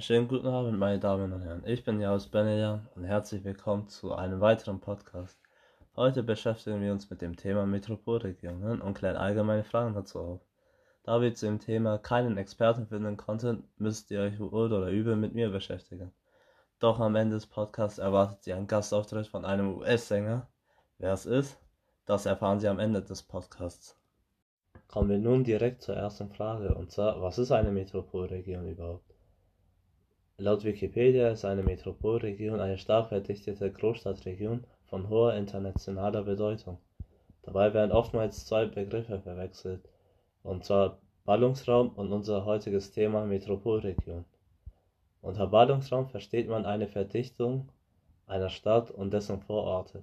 [0.00, 1.62] Einen schönen guten Abend, meine Damen und Herren.
[1.66, 5.38] Ich bin Jaus Benedian und herzlich willkommen zu einem weiteren Podcast.
[5.94, 10.40] Heute beschäftigen wir uns mit dem Thema Metropolregionen und klären allgemeine Fragen dazu auf.
[11.02, 15.16] Da wir zu dem Thema keinen Experten finden konnten, müsst ihr euch wohl oder übel
[15.16, 16.12] mit mir beschäftigen.
[16.78, 20.48] Doch am Ende des Podcasts erwartet Sie einen Gastauftritt von einem US-Sänger.
[20.96, 21.58] Wer es ist,
[22.06, 23.98] das erfahren Sie am Ende des Podcasts.
[24.88, 29.09] Kommen wir nun direkt zur ersten Frage, und zwar, was ist eine Metropolregion überhaupt?
[30.40, 36.78] Laut Wikipedia ist eine Metropolregion eine stark verdichtete Großstadtregion von hoher internationaler Bedeutung.
[37.42, 39.82] Dabei werden oftmals zwei Begriffe verwechselt,
[40.42, 44.24] und zwar Ballungsraum und unser heutiges Thema Metropolregion.
[45.20, 47.68] Unter Ballungsraum versteht man eine Verdichtung
[48.26, 50.02] einer Stadt und dessen Vororte.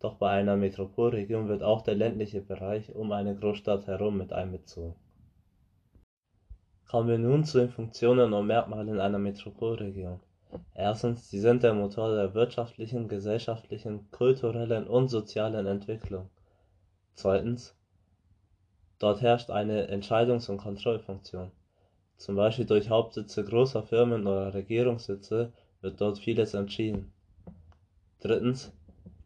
[0.00, 4.96] Doch bei einer Metropolregion wird auch der ländliche Bereich um eine Großstadt herum mit einbezogen.
[6.88, 10.20] Kommen wir nun zu den Funktionen und Merkmalen einer Metropolregion.
[10.74, 16.30] Erstens, sie sind der Motor der wirtschaftlichen, gesellschaftlichen, kulturellen und sozialen Entwicklung.
[17.12, 17.74] Zweitens,
[18.98, 21.50] dort herrscht eine Entscheidungs- und Kontrollfunktion.
[22.16, 27.12] Zum Beispiel durch Hauptsitze großer Firmen oder Regierungssitze wird dort vieles entschieden.
[28.20, 28.72] Drittens,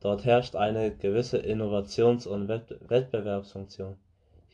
[0.00, 3.96] dort herrscht eine gewisse Innovations- und Wettbewerbsfunktion.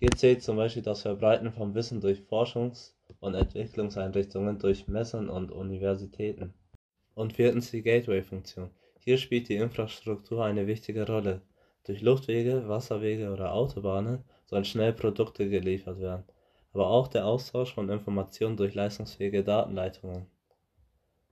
[0.00, 5.52] Hier zählt zum Beispiel das Verbreiten von Wissen durch Forschungs- und Entwicklungseinrichtungen durch Messen und
[5.52, 6.52] Universitäten.
[7.14, 8.70] Und viertens die Gateway-Funktion.
[8.98, 11.42] Hier spielt die Infrastruktur eine wichtige Rolle.
[11.84, 16.24] Durch Luftwege, Wasserwege oder Autobahnen sollen schnell Produkte geliefert werden
[16.72, 20.26] aber auch der Austausch von Informationen durch leistungsfähige Datenleitungen.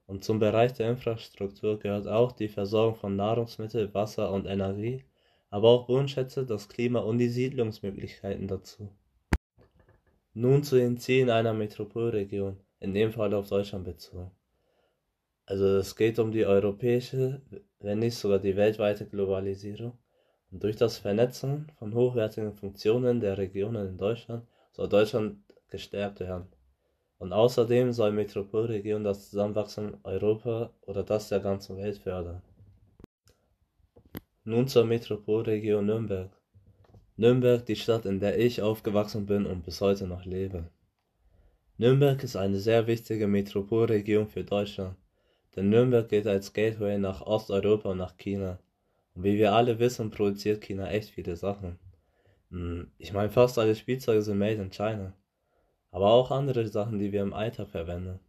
[0.05, 5.03] Und zum Bereich der Infrastruktur gehört auch die Versorgung von Nahrungsmittel, Wasser und Energie,
[5.49, 8.89] aber auch Wohnschätze, das Klima und die Siedlungsmöglichkeiten dazu.
[10.33, 14.31] Nun zu den Zielen einer Metropolregion, in dem Fall auf Deutschland bezogen.
[15.45, 17.41] Also es geht um die europäische,
[17.79, 19.97] wenn nicht sogar die weltweite Globalisierung.
[20.51, 25.37] Und durch das Vernetzen von hochwertigen Funktionen der Regionen in Deutschland soll Deutschland
[25.69, 26.47] gestärkt werden.
[27.17, 32.41] Und außerdem soll Metropolregion das Zusammenwachsen Europa oder das der ganzen Welt fördern.
[34.45, 36.31] Nun zur Metropolregion Nürnberg.
[37.17, 40.69] Nürnberg, die Stadt, in der ich aufgewachsen bin und bis heute noch lebe.
[41.77, 44.95] Nürnberg ist eine sehr wichtige Metropolregion für Deutschland,
[45.55, 48.59] denn Nürnberg gilt als Gateway nach Osteuropa und nach China.
[49.13, 51.77] Und wie wir alle wissen, produziert China echt viele Sachen.
[52.49, 55.13] Hm, ich meine, fast alle Spielzeuge sind made in China.
[55.91, 58.21] Aber auch andere Sachen, die wir im Alltag verwenden.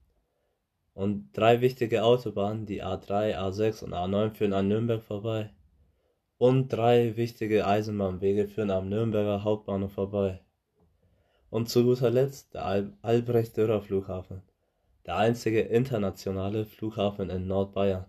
[0.92, 5.50] Und drei wichtige Autobahnen, die A3, A6 und A9 führen an Nürnberg vorbei.
[6.40, 10.40] Und drei wichtige Eisenbahnwege führen am Nürnberger Hauptbahnhof vorbei.
[11.50, 14.40] Und zu guter Letzt der Al Albrecht-Dürer Flughafen,
[15.04, 18.06] der einzige internationale Flughafen in Nordbayern.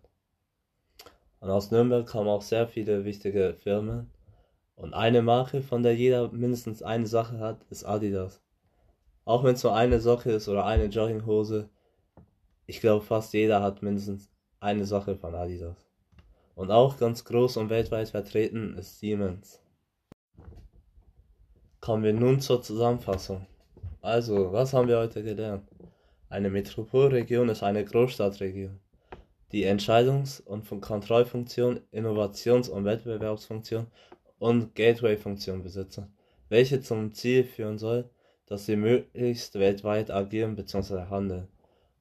[1.42, 4.10] Und aus Nürnberg kommen auch sehr viele wichtige Firmen
[4.78, 8.42] und eine Marke, von der jeder mindestens eine Sache hat, ist Adidas.
[9.26, 11.70] Auch wenn es nur eine Socke ist oder eine Jogginghose,
[12.66, 14.30] ich glaube fast jeder hat mindestens
[14.62, 15.91] eine Sache von Adidas.
[16.56, 19.62] Und auch ganz groß und weltweit vertreten ist Siemens.
[21.80, 23.46] Kommen wir nun zur Zusammenfassung.
[24.02, 25.68] Also, was haben wir heute gelernt?
[26.30, 28.80] Eine Metropolregion ist eine Großstadtregion.
[29.52, 33.88] Die Entscheidungs- und Kontrollfunktion, Innovations- und Wettbewerbsfunktion
[34.40, 36.14] und Gateway-Funktion besitzen,
[36.50, 38.10] welche zum Ziel führen soll,
[38.46, 41.08] dass sie möglichst weltweit agieren bzw.
[41.10, 41.48] handeln.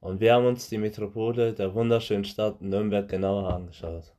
[0.01, 4.13] Und wir haben uns die Metropole der wunderschönen Stadt Nürnberg genauer angeschaut.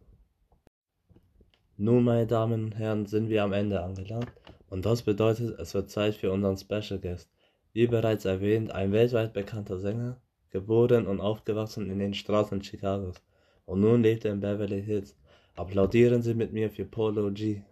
[1.83, 4.31] Nun, meine Damen und Herren, sind wir am Ende angelangt
[4.69, 7.27] und das bedeutet, es wird Zeit für unseren Special Guest.
[7.73, 10.21] Wie bereits erwähnt, ein weltweit bekannter Sänger,
[10.51, 13.23] geboren und aufgewachsen in den Straßen Chicagos
[13.65, 15.15] und nun lebt er in Beverly Hills.
[15.55, 17.63] Applaudieren Sie mit mir für Polo G.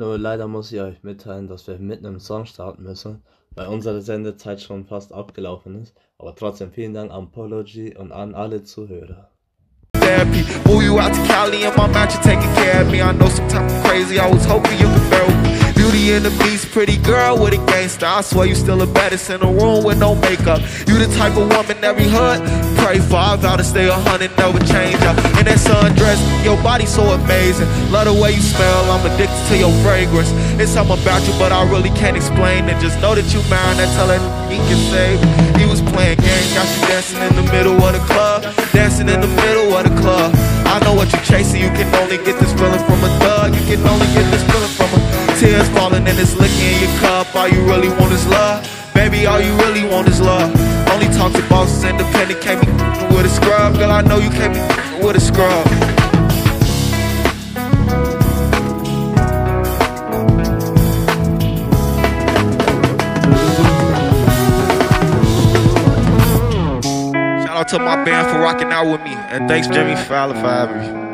[0.00, 3.22] Nur leider muss ich euch mitteilen, dass wir mitten im Song starten müssen,
[3.54, 5.94] weil unsere Sendezeit schon fast abgelaufen ist.
[6.16, 9.28] Aber trotzdem vielen Dank an Pology und an alle Zuhörer.
[9.92, 10.42] Therapy.
[10.64, 13.02] Move you out to Cali and my match, you taking care of me.
[13.02, 15.39] I know sometimes I'm crazy, I was hoping you could bear with.
[16.00, 18.06] And the Beast, pretty girl with a gangster.
[18.06, 20.58] I swear you still the baddest in the room with no makeup.
[20.88, 22.40] You the type of woman every hood
[22.80, 23.20] pray for.
[23.20, 25.14] I vow to stay a hundred, never change up.
[25.36, 27.68] In that sundress, your body so amazing.
[27.92, 30.32] Love the way you smell, I'm addicted to your fragrance.
[30.56, 32.80] It's something about you, but I really can't explain it.
[32.80, 34.20] Just know that you married that tell that
[34.50, 35.20] he can save.
[35.60, 38.42] He was playing games, got you dancing in the middle of the club,
[38.72, 40.32] dancing in the middle of the club.
[40.64, 41.60] I know what you're chasing.
[41.60, 43.54] You can only get this feeling from a thug.
[43.54, 44.69] You can only get this feeling
[45.40, 47.34] tears falling and it's licking in your cup.
[47.34, 48.60] All you really want is love.
[48.92, 50.50] Baby, all you really want is love.
[50.92, 52.70] Only talk to bosses, independent, can't be
[53.16, 53.74] with a scrub.
[53.78, 54.60] Girl, I know you can't be
[55.04, 55.66] with a scrub.
[67.46, 69.14] Shout out to my band for rocking out with me.
[69.14, 71.09] And thanks, Jimmy Fowler, for having me.